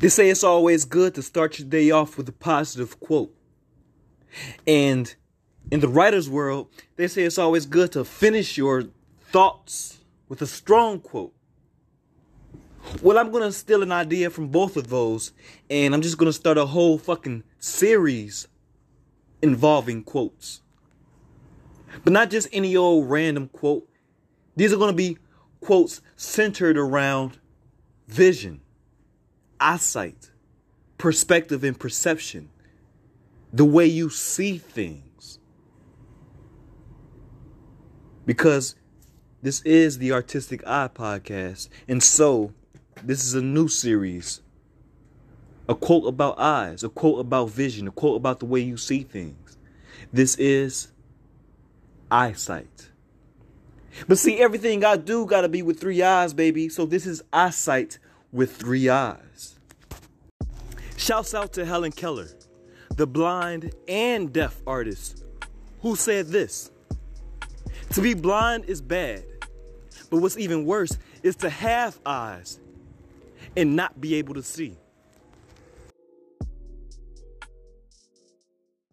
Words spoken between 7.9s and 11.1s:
to finish your thoughts with a strong